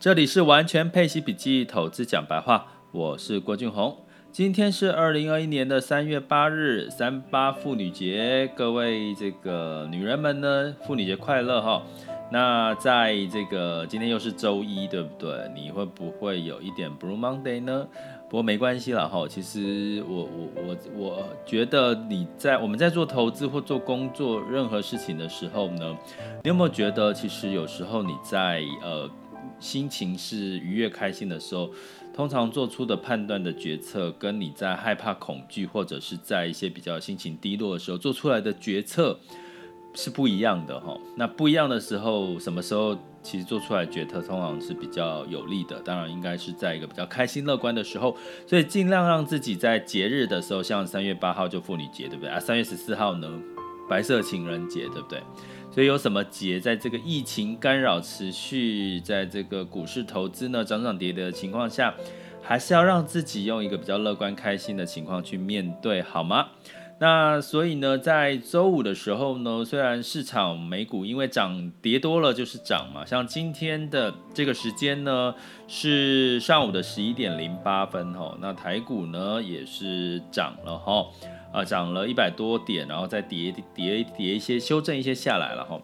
[0.00, 3.96] 这里是完全配息笔记投资讲白话，我是郭俊宏。
[4.30, 11.82] 今天是二零二一年的三月八日，三八妇女节，各位这个女人们呢，妇女节快乐哈。
[12.30, 15.50] 那在这个今天又是周一，对不对？
[15.52, 17.88] 你会不会有一点 Blue Monday 呢？
[18.30, 19.26] 不过没关系啦哈。
[19.26, 25.96] 其实我我我我觉得你在我们在做投资或做工作任何事情的时候呢，
[26.44, 29.10] 你有没有觉得其实有时候你在呃。
[29.60, 31.70] 心情是愉悦开心的时候，
[32.14, 39.18] 通常做出的判断的决策，跟你在害怕、恐惧，或者是在一些比较心情低落的时候做出来的决策
[39.94, 40.98] 是不一样的哈。
[41.16, 45.80] 那不一样的时候，什么时候其实做出来决策通常是比较有利的？
[45.80, 52.38] 当然应该是在一个比较开心乐观的时候，所以尽量让自己在节日的时候，像三月八号就妇女节，对不对啊？
[52.38, 53.28] 三月十四号呢，
[53.88, 55.22] 白色情人节，对不对？
[55.70, 61.94] 所以有什么节，在这个疫情干扰持续，在这个股市投资呢涨涨跌跌的情况下，
[62.42, 66.48] 还是要让自己用一个比较乐观开心的情况去面对，好吗？
[67.00, 75.32] 那所以呢，在周五的时候呢，虽然市场美股因为涨跌多了就是涨嘛，像今天的这个时间呢
[75.68, 81.06] 是上午的十一点零八分吼，那台股呢也是涨了哈。
[81.50, 85.80] 啊，涨了一百多点，然后再跌跌跌一些，修正一些下来了哈。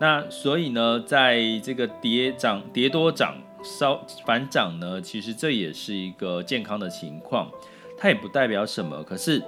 [0.00, 7.50] 那所以呢，在这个跌涨跌多涨稍反涨呢，其实这也是一个健康的情况，
[7.98, 9.02] 它也不代表什么。
[9.02, 9.42] 可是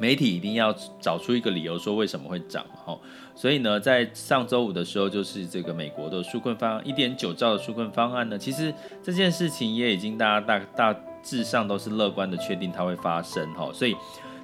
[0.00, 2.98] 媒体一定要找出一个理由说为什么会涨哈。
[3.36, 8.74] 所以呢，在上周五的时候，就是这个美国的纾困方案一点九兆的纾困方案呢，其实
[9.04, 13.70] 这件事情也已经大家大大致上都是乐观的确定它会发生哈。
[13.72, 13.96] 所以。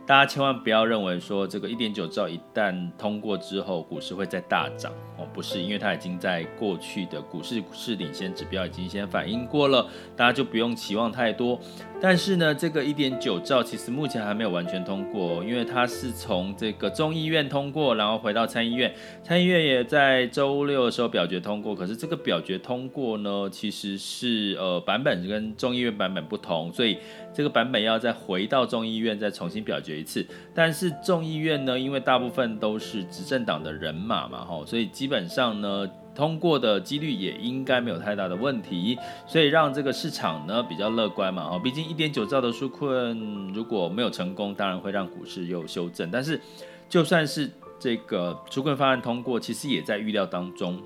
[0.07, 9.85] 大家千万不要认为说这个一点九兆一旦通过之后，股市会再大涨哦，不是，因为它已经在过去的股市股市领先指标已经先反映过了，
[10.15, 11.59] 大家就不用期望太多。
[12.01, 21.75] 但是呢，这个一点九兆其实目前还没有完全通过，因为它是从这个众议院通过，然后回到参议院，参议院也在周六的时候表决通过。
[21.75, 26.99] 可是这个表决通过呢，其实是呃版本跟众议院版本不同，所以
[27.37, 38.97] 这个版本要再回到众议院再重新表决一次，但是众议院呢，因为大部分都是执政党的人马嘛，吼，所以基本上呢，通过的几率也应该没有太大的问题，
[39.27, 46.41] 所以让这个市场呢比较乐观嘛，吼，毕竟一点九兆的纾困如果没有成功，当然会让股市又修正，但是
[46.89, 50.81] 就算是这个纾困方案通过，其实也在预料当中，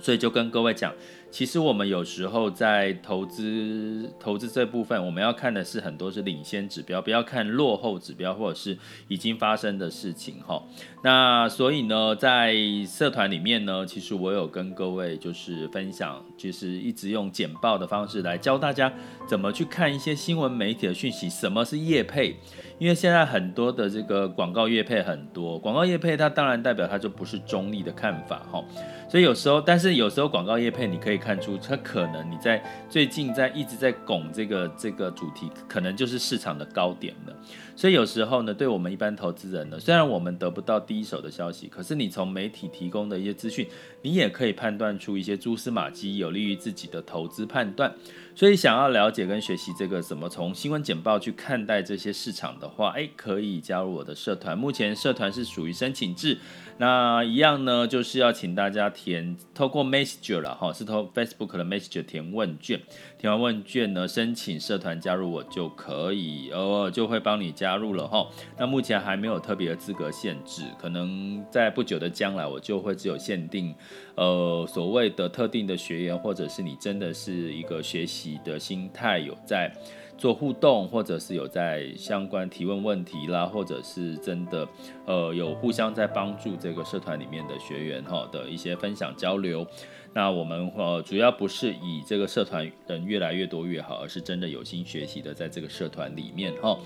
[0.00, 0.92] 所以就跟各位讲。
[1.30, 8.76] 其实我们有时候在投资投资这部分，我们要看的是很多是领先指标，不要看落后指标或者是
[9.08, 10.62] 已经发生的事情哈。
[11.04, 12.54] 那所以呢，在
[12.86, 18.92] 社团里面呢，其实我有跟各位就是分享，就是一直用简报的方式来教大家
[19.28, 22.36] 怎么去看一些新闻媒体的讯息，什么是业配。
[22.78, 28.64] 因为现在很多的这个广告业配很多，广告业配它当然代表它就不是中立的看法哈。
[29.10, 37.36] 所以有时候，但是有时候广告业配你可以看出，它可能你在最近在一直在拱这个这个主题，可能就是市场的高点了。
[37.76, 43.66] 所以有时候呢，对我们一般投资人呢，虽然我们得不到第一手的消息，可是你从媒体提供的一些资讯，
[44.02, 47.92] 你也可以判断出一些蛛丝马迹，有利于自己的投资判断。
[48.38, 54.56] 所以想要了解跟学习这个怎么从新闻简报去看待这些市场的话，诶，可以加入我的社团。
[54.56, 56.38] 目前社团是属于申请制。
[56.80, 62.80] 那一样呢，就是要请大家填，透过 Messenger 了哈，是透 Facebook 的 Messenger 填问卷，
[63.18, 68.28] 填完问卷呢，申请社团加入我就可以，呃，就会帮你加入了哈。
[68.56, 73.74] 那目前还没有特别的资格限制，可能在不久的将来，我就会只有限定，
[74.14, 79.72] 呃，所谓的特定的学员，或者是你真的是一个学习的心态有在。
[80.18, 84.66] 做互动，或者是有在相关提问问题啦，或者是真的，
[85.06, 89.64] 呃，有互相在帮助这个社团里面的学员哈的一些分享交流。
[90.12, 96.76] 那我们呃主要不是以这个社团人越来越多越好，而是真的有心学习的在这个社团里面哈。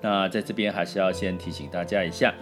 [0.00, 2.32] 那在这边还是要先提醒大家一下。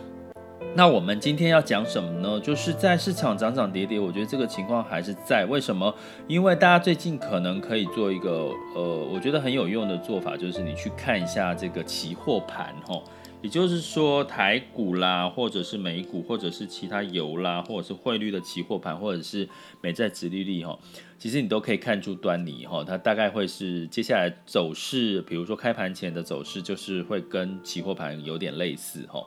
[0.76, 2.40] 那我们今天要讲什么呢？
[2.40, 5.44] 就是在市场涨涨跌跌，我觉得这个情况还是在。
[5.44, 5.94] 为什么？
[6.26, 13.04] 因为大家最近可能可以做一个呃，我觉得很有用的做法，就是你去看一下这个期货盘，吼，
[13.40, 19.48] 也就是说台股啦，或者是美股，或者是其他油啦，或者是汇率的期货盘，或者是
[19.80, 20.80] 美债殖利率，吼，
[21.18, 29.26] 其实你都可以看出端倪，吼，它大概会是接下来走势，比如说开盘前的走势，就是会跟期货盘有点类似，吼。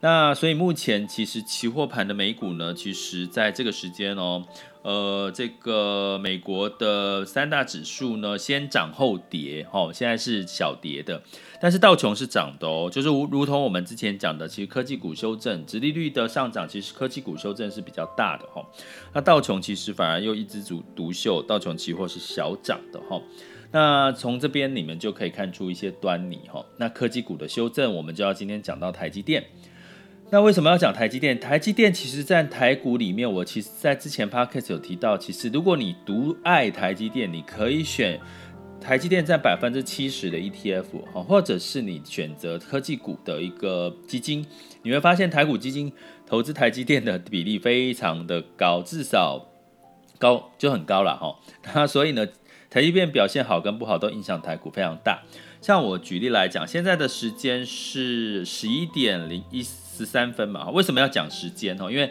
[0.00, 4.44] 那所以目前其实期货盘的美股呢，其实在这个时间哦，
[4.82, 11.20] 呃，这个美国的三大指数呢先涨后跌，哦，现在是小跌的，
[11.60, 18.64] 但是道琼是涨的哦，就是如如同我们之前讲的，其实科技股修正，殖利率的上涨，其实科技股修正是比较大的哈。
[19.12, 20.62] 那道琼其实反而又一枝
[20.94, 23.20] 独秀，道琼期货是小涨的哈。
[23.70, 26.64] 那从这边你们就可以看出一些端倪哈。
[26.78, 29.44] 那科技股的修正，我们就要今天讲到台积电。
[30.30, 31.40] 那为什么要讲台积电？
[31.40, 38.20] 台积电其实，在台股里面，我其实在之前 podcast 有提到，其实如果你独爱台积电，你可以选
[38.78, 40.84] 台积电占百分之七十的 ETF，
[41.14, 44.44] 哈或者是你选择科技股的一个基金，
[44.82, 45.90] 你会发现台股基金
[46.26, 49.47] 投资台积电的比例非常的高，至少
[50.18, 51.36] 高就很高了哈。
[51.74, 52.26] 那所以呢，
[52.68, 55.22] 台积电表现好跟不好都影响台股非常大。
[55.60, 59.64] 像我举例来讲，现在的时间是十一点零一。
[59.98, 61.90] 十三分嘛，为什么要讲时间哦？
[61.90, 62.08] 因为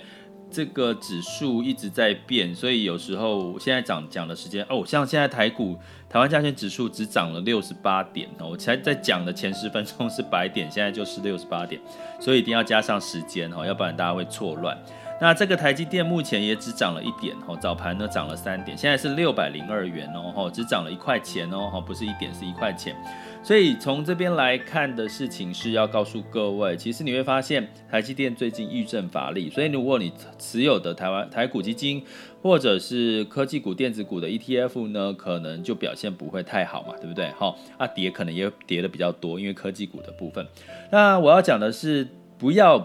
[0.51, 5.79] 这个指数一直在变，所以有时候现在讲讲的时间哦，像现在台股
[6.09, 11.79] 台湾加权指数只涨了六十八点哦，我才在讲的前十分钟是百点，现在就是六十八点，
[12.19, 14.77] 所以一定要加上时间哦，要不然大家会错乱。
[15.19, 22.95] 那这个台积电目前也只涨了一点哦，早盘呢涨了三点，现在是六百零二元哦，只涨了一块钱哦，不是一点，是一块钱。
[23.41, 32.03] 所以从这边来看的事情是要告诉各位，其实你会发现台积电最近遇震乏力，所以如果你持有的台湾台股基金
[32.41, 37.31] 或者是科技股、电子股的 ETF 呢，可能就表现不会太好嘛，对不对？
[37.31, 40.45] 哈，啊跌可能也跌的比较多，因为科技股的部分。
[40.91, 42.77] 那我要讲的是，不要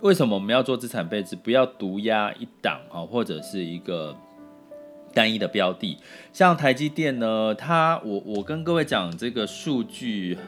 [0.00, 4.16] 为什么我们要做资产配置，不要独押一档啊，或者是一个。
[5.14, 5.96] 单一的标的，
[6.32, 10.38] 像台积电呢，它我我跟各位讲这个数据，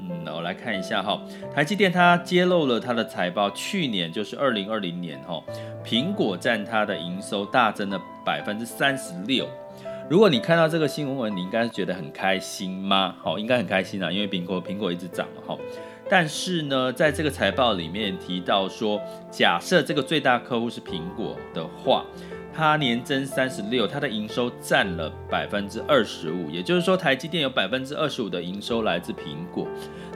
[0.00, 1.20] 嗯，我来看一下哈，
[1.54, 5.40] 台积电它揭露了它的财报，去年就是二零二零年哈，
[5.84, 9.46] 苹果占它的营收大增了百分之三十六。
[10.08, 13.14] 如果你看到这个新闻文，你应该是觉得很开心吗？
[13.20, 15.58] 好，应该很开心啊，因为苹果苹果一直涨嘛哈。
[16.08, 19.00] 但是呢，在这个财报里面提到说，
[19.30, 22.04] 假设这个最大客户是苹果的话。
[22.58, 29.68] 它年增三十六，它的营收占了百分之二十五，也就是说，台积电有百分之二十五的营收来自苹果。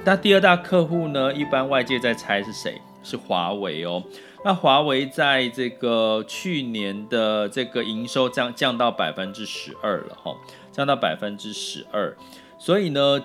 [0.06, 1.31] 那第二大客户呢？
[1.34, 2.81] 一般外界在猜是谁？
[3.02, 4.02] 是华为哦。
[4.42, 10.34] 那华为在这个去年的这个营收降降到百分之十二了哈，
[10.72, 12.16] 降到百分之十二，
[12.58, 13.22] 所以呢。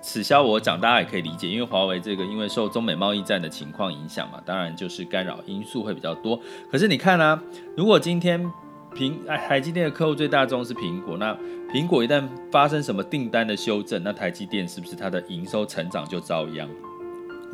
[0.00, 6.40] 此消我长，大家也可以理解，因为华为这个因为受中美贸易战的情况影响嘛，当然就是干扰因素会比较多。
[6.70, 7.42] 可是你看啊，
[7.76, 8.40] 如果今天
[8.94, 11.36] 苹台积电的客户最大宗是苹果，那
[11.72, 16.68] 苹果一旦发生什么订单的修正，那台积电是不是它的营收成长就遭殃？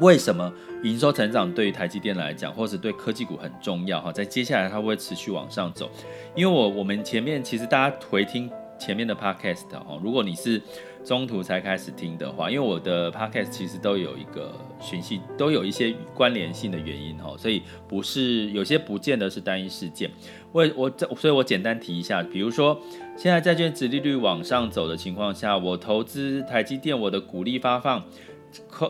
[0.00, 0.52] 为什么
[0.82, 4.10] 营收成长对于台积电来讲，或是对科技股很重要哈？
[4.10, 5.88] 在接下来它会持续往上走，
[6.34, 10.60] 因为我我们前面其实大家回听前面的 podcast 哦，如果你是。
[11.04, 20.10] 中途才开始听的话，因为我的 podcast 其实都有一个讯息，都有一些关联性的原因哦，所以不是有些不见得是单一事件。
[20.50, 22.80] 我我这所以我简单提一下，比如说
[23.18, 28.02] 现在债券殖利率往上走的情况下，我投资台积电，我的股利发放，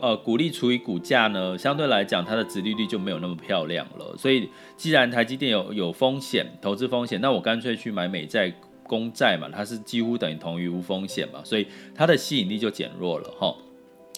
[0.01, 4.17] 呃股利除以股价呢，相对来讲它的殖利率就没有那么漂亮了。
[4.17, 8.55] 所以既然台积电有有风险，投资风险，那我干脆去买美债。
[8.95, 13.53] 公债嘛，它是几乎等于同于无风险嘛，所以它的吸引力就减弱了哈。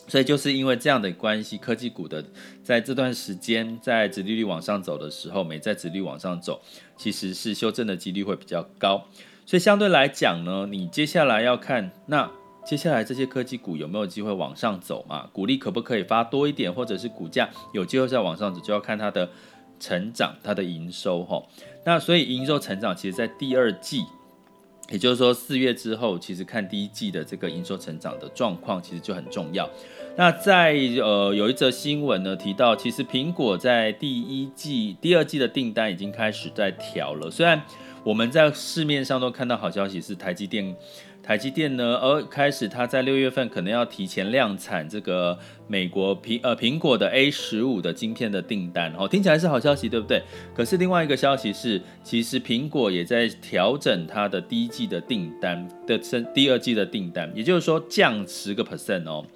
[0.07, 2.23] 所以就是因为这样的关系，科技股的
[2.63, 6.61] 在这段时间在殖利率往上走的时候，美债殖利率往上走，
[6.97, 9.07] 其实是修正的几率会比较高。
[9.47, 12.31] 所以相对来讲呢，你接下来要看那
[12.67, 15.29] 接下来这些科技股有没有机会往上走嘛？
[15.33, 19.31] 股利可不可以发多一点，或者是股价有机会再往上走，就要看它的
[19.81, 21.43] 成长，它的营收哈。
[21.85, 24.05] 那所以营收成长，其实在第二季。
[24.91, 29.69] 也就是说，四月之后，其实看第一季的这个营收成长的状况，其实就很重要。
[30.17, 37.31] 那在呃有一则新闻呢，提到其实苹果在第一季、第二季的订单已经开始在调了。
[37.31, 37.61] 虽然
[38.03, 40.75] 我们在市面上都看到好消息是台积电。
[41.27, 50.23] 台积电呢，而开始它在六月份可能要提前量产这个美国苹呃苹果的 A 十五的晶片的订单，哦，听起来是好消息，对不对？
[50.55, 55.99] 可是另外一个消息是，其实苹果也在调整它的第一季的订单的
[56.33, 59.27] 第二季的订单，也就是说降十个 percent 哦。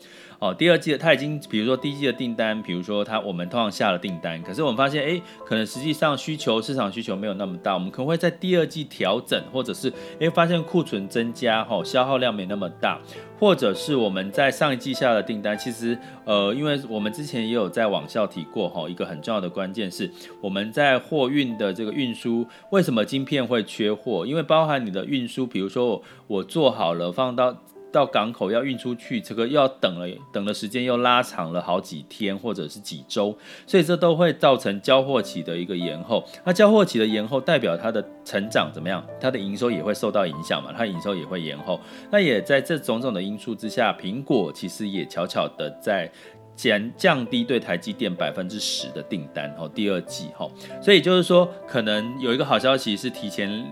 [0.40, 12.98] 哦，第二季的它已经，比如说第一季的订单，比如说它我们通常下了订单，可是我们发现，哎，可能实际上需求市场需求没有那么大，我们可能会在第二季调整，或者是哎发现库存增加，哈、消耗量没那么大，
[13.38, 24.24] 或者是我们在上一季下的订单，其实呃，因为我们之前也有在网校提过，哈、一个很重要的关键是我们在货运的这个运输，为什么晶片会缺货？
[24.26, 27.54] 因为包含你的运输，比如说，我做好了放到。
[27.92, 36.24] 到港口要运出去，这个又要等了，等的时间又拉长了好几天或者是几周，所以这都会造成交货期的一个延后。
[36.44, 39.04] 那交货期的延后代表它的成长怎么样？
[39.20, 40.72] 它的营收也会受到影响嘛？
[40.76, 41.80] 它营收也会延后。
[42.10, 46.10] 那也在这种种的因素之下，苹果其实也悄悄的在
[46.54, 50.48] 减降低对台积电百分之十的订单哦，第二季哈。
[50.80, 53.64] 所以就是说，可能有一个好消息是提前。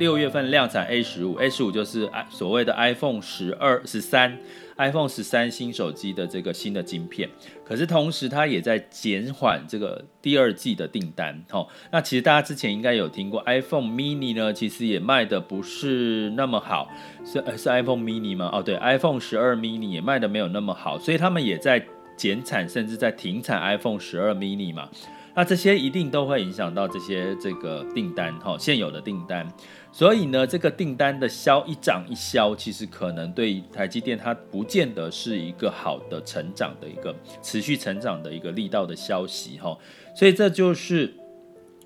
[0.00, 4.34] 六月份量产 A 十五，A 十五就是所谓的 iPhone 十二、十三
[4.78, 7.28] ，iPhone 十三新手机的这个新的晶片。
[7.62, 11.38] 可是同时，它也在减缓这个第二季的订单。
[11.52, 16.88] 哦，那其实大家之前应该有听过 iPhone mini 呢，其实也卖的不是那么好。
[17.22, 18.48] 是是 iPhone mini 吗？
[18.54, 21.84] 哦，对，iPhone 十二 mini 也卖的没有那么好，所以他们也在
[22.16, 24.88] 减产，甚至在停产 iPhone 十二 mini 嘛。
[25.34, 29.46] 那这些一定都会影响到这些这个订单，哈，现有的订单。
[29.92, 39.76] 所以呢，这个订单的消一涨一消，其实可能对台积电它不见得是一个好的成长的一个持续成长的一个力道的消息，哈。
[40.14, 41.14] 所以这就是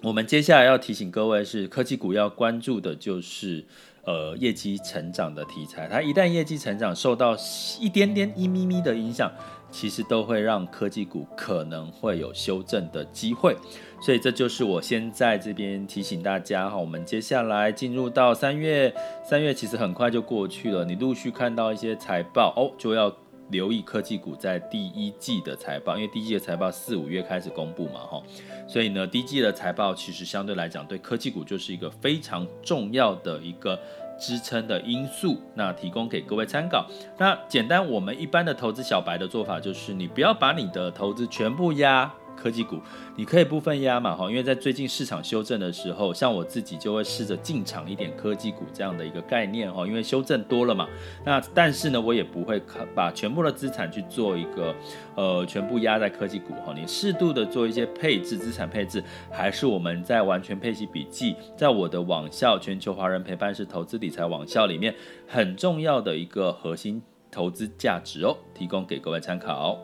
[0.03, 3.65] 我们接下来要提醒各位，是科技股要关注的，就是
[4.07, 5.89] 呃业绩成长的题材。
[5.89, 7.37] 它一旦业绩成长受到
[7.81, 9.31] 一点点一咪咪的影响。
[9.71, 13.57] 其实都会让科技股可能会有修正的机会，
[14.01, 16.77] 所以这就是我先在这边提醒大家哈。
[16.77, 18.95] 我们接下来进入到三月，
[19.29, 23.13] 三月其实很快就过去了，你陆续看到一些财报哦，就要
[23.51, 28.23] 留意科技股在第一季的财报，因为第一季的财报四五月开始公布嘛哈，
[28.67, 33.79] 所以呢，第一季的财报其实相对来讲对科技股就是一个非常重要的一个。
[34.17, 36.89] 支撑的因素，那提供给各位参考。
[37.19, 42.15] 那简单，我们一般的投资小白的做法就是，你不要把你的投资全部压。
[42.37, 42.79] 科技股，
[43.17, 50.89] 你可以部分压嘛哈，因为在最近市场修正的时候，像我自己就会试着进场一点科技股这样的一个概念哈，因为修正多了嘛。
[51.25, 52.61] 那但是呢，我也不会
[52.95, 54.75] 把全部的资产去做一个
[55.15, 64.95] 呃全部压在科技股哈，你适度的做一些配置，资产配置还是我们在完全配息笔记，在我的网校全球华人陪伴式投资理财网校里面
[65.27, 67.01] 很重要的一个核心
[67.31, 69.79] 投资价值哦，提供给各位参考。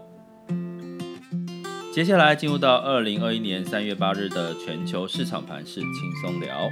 [1.92, 5.90] 接下来进入到二零二一年三月八日的全球市场盘势轻
[6.22, 6.70] 松聊。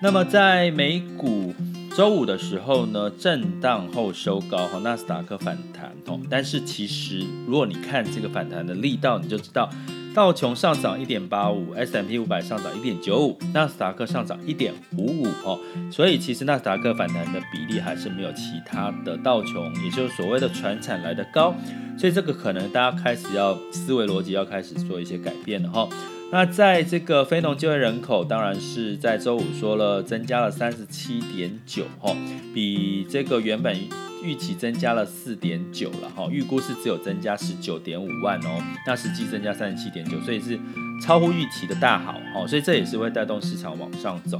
[0.00, 1.52] 那么在美股
[1.96, 9.68] 周五的时候呢，震荡后收高，哈，纳斯达克反弹，哦，但是其实如果你看这个反弹的力道，你就知道。
[10.12, 15.58] 道琼上涨一点八五，S&P 五百上涨一点九五，纳斯达克上涨一点五五哦，
[15.90, 21.54] 所以其实纳斯达克反弹的比例还是没有其他的道琼，也就是所谓的传产来的高，
[21.96, 25.88] 所以这个可能大家开始要思维逻辑要开始做一些改变了哈。
[26.32, 32.16] 那在这个非农就业人口，当然是在周五说了增加了三十七点九哈，
[32.52, 34.09] 比这个原本。
[34.22, 40.58] 预期增加了四点九了哈，预估是只有增加十九点五万哦，那实际增加三十七点九，所以是
[41.02, 44.38] 超乎预期的大好哦，所以这也是会带动市场往上走。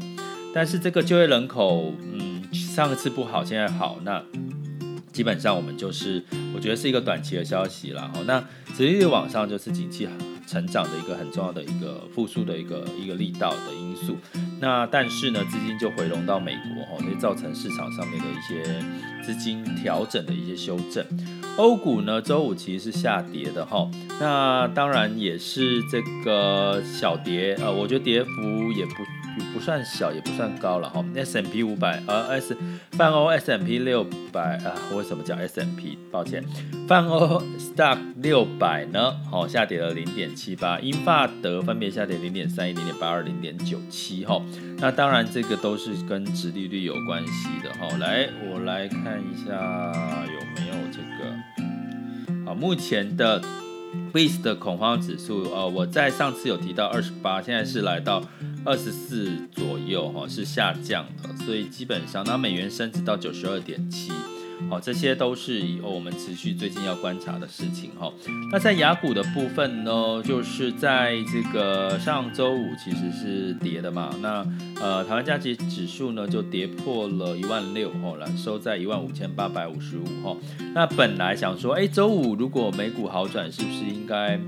[0.52, 4.22] 但是这个就业人口，嗯，上一次不好，现在好，那
[5.12, 6.22] 基本上我们就是
[6.54, 8.20] 我觉得是一个短期的消息了哈。
[8.26, 8.42] 那
[8.76, 10.08] 殖利率往上就是景气
[10.46, 14.16] 成长的一个很重要的一个复苏的一个一个力道的因素。
[14.60, 18.84] 那但是呢，资金就回笼到美国哈，所以造成市场上面的一些
[19.22, 21.04] 资金调整的一些修正。
[21.56, 23.90] 欧股呢，周五其实是下跌的哈，
[24.20, 28.92] 那当然也是这个小跌，呃，我觉得跌幅也不。
[29.60, 31.04] 不算小，也不算高了哈。
[31.14, 32.56] S M P 五百，呃，S
[32.92, 34.02] 泛欧 S M P 六
[34.32, 35.98] 百啊，为什么叫 S M P？
[36.10, 36.42] 抱歉，
[36.88, 44.40] 泛欧 Stock 六百呢，好，下跌了零点七八，英法德分别下跌零点三一、零点八二、零点九七哈。
[44.78, 47.94] 那当然，这个都是跟殖利率有关系的哈。
[47.98, 49.52] 来，我来看一下
[50.24, 52.46] 有没有这个。
[52.46, 53.38] 好，目前的
[54.14, 58.22] VIX 的恐慌指数，呃，我在上次有提到二十八，现在是来到。
[58.64, 64.12] 二十四左右哈，是下降的，所以基本上，那美元升值到九十二点七，
[64.68, 68.12] 好，这些都是以后我们持续最近要观察的事情哈。
[68.52, 74.46] 那在雅股的部分呢，就是在这个上周五其实是跌的嘛，那
[74.80, 80.36] 呃台湾加权指数呢就跌破了一万六哈，来收在一万五千八百五十五哈。
[80.74, 84.38] 那本来想说，哎，周五如果美股好转，是不是应该？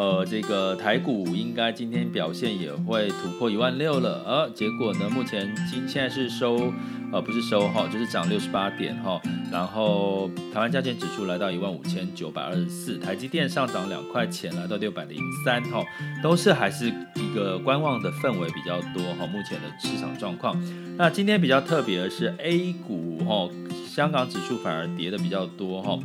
[0.00, 6.72] 呃，这个台股应该今天表现也会突破一万六了，呃、结果呢，目前今现在是收，
[7.12, 9.20] 呃，不是收哈，就是涨六十八点哈，
[9.52, 15.84] 然后台湾加权指数来到一万五千九百二十四，台积电上涨两块钱，来到六百零三哈，
[16.22, 20.58] 都是还是一个观望的氛围比较多哈，目前的市场状况。
[20.96, 23.50] 那今天比较特别的是 A 股哈，
[23.86, 25.98] 香港指数反而跌的比较多哈。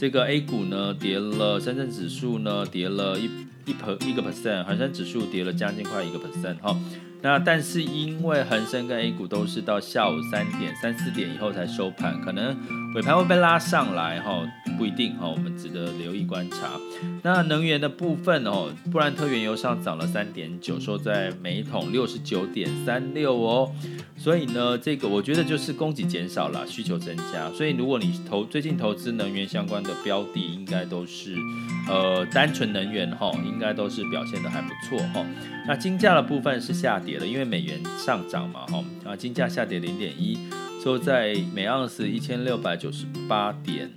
[0.00, 3.24] 这个 A 股呢跌了，深圳指数呢跌了一
[3.66, 6.74] 一 per 一个 percent，恒生指数跌了将近快一个 percent 哈。
[7.22, 12.56] 那但是因为恒生跟 A 股都是到下午三点三四点以后才收盘，可能
[12.94, 14.42] 尾盘会被拉上来哈，
[14.78, 16.80] 不一定哈，我们值得留意观察。
[17.22, 23.70] 那能源的部分哦，布兰特原油上涨了三点九，收在每桶六十九点三六哦。
[24.16, 27.50] 所以呢，这个我觉得就是供给减少了，需求增加。
[27.52, 31.34] 所以如果你投最近投资能源相关的标的，应该都是
[31.88, 35.24] 呃单纯能源哈，应该都是表现的还不错哈。
[35.66, 40.38] 那金价的部分是下跌的，因为美元上涨嘛哈，啊金价下跌零点一，
[40.82, 43.90] 收在每盎司一千六百九十八点。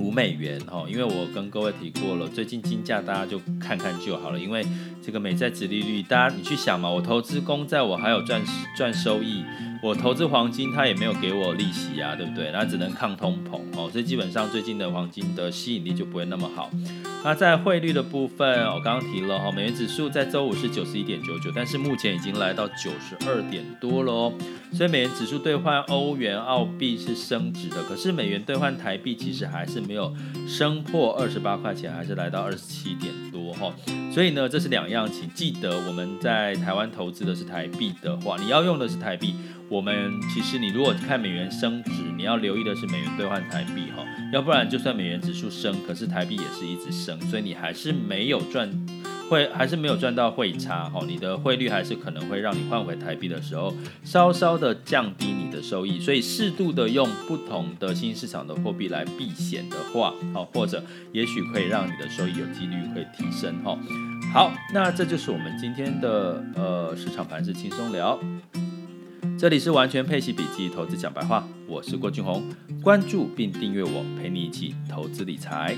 [0.00, 4.64] 五美元哈，因为我跟各位提过了，最近金价大家就看看就好了，因为
[5.02, 8.42] 这个美债殖利率，大家你去想嘛，我投资公债我还有赚
[8.76, 9.42] 赚收益，
[9.82, 12.50] 我投资黄金它也没有给我利息啊，对不对？
[12.52, 16.70] 那只能抗通膨哦，所以基本上最近的黄金的吸引力就不会那么好。
[17.24, 24.32] 那在汇率的部分，我刚刚提了哈，美元指数在周五是九十一点九九，但是目前已经来到九十二点多了哦。
[24.72, 30.14] 所以美元指数兑换欧元、澳币是升值的，可是美元兑换台币其实还是没有
[30.46, 33.72] 升破二十八块钱，还是来到二十七点多哈。
[34.12, 39.34] 所以呢，这是两样，请记得我们在台湾投资的是台币的话，你要用的是台币。
[39.68, 44.02] 我们其实你如果看美元升值，你要留意的是美元兑换台币哈，
[44.32, 48.70] 要不然就算美元指数升，可是台币也是一直升，所以你还是没有赚，
[49.28, 63.78] 会还是没有赚到汇差哈，你的汇率还是可能会让你换回台币的时候稍稍的降低你的收益，所以适度的用不同的新市场的货币来避险的话，好，或者也许可以让你的收益有几率会提升哈。
[64.30, 68.18] 好，那这就是我们今天的呃市场盘是轻松聊。
[69.38, 72.42] 这里是完全配息笔记投资讲白话，我是郭俊宏，
[72.82, 75.74] 关注并订阅我，陪你一起投资理财。